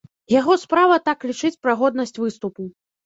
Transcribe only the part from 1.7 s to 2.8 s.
годнасць выступу.